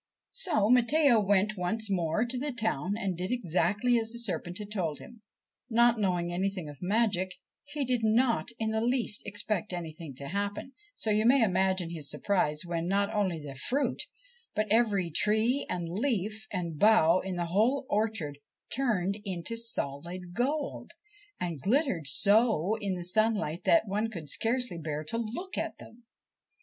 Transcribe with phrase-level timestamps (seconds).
[0.31, 4.71] So Matteo went once more to the town and did exactly as the serpent had
[4.71, 5.21] told him.
[5.69, 7.35] Not knowing anything of magic,
[7.65, 12.09] he did not in the least expect anything to happen; so you may imagine his
[12.09, 14.07] surprise when not only the fruit,
[14.55, 18.39] but every tree and leaf and bough in the whole orchard,
[18.75, 20.93] turned into solid gold,
[21.39, 26.05] and glittered so in the sunlight that one could scarcely bear to look at them.